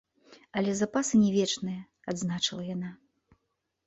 [0.59, 1.81] Але запасы не вечныя,
[2.13, 2.89] адзначыла яна.